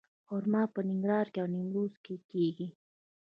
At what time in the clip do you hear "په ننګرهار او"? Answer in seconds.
0.73-1.47